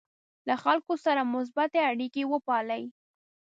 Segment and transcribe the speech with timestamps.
[0.47, 2.83] له خلکو سره مثبتې اړیکې وپالئ.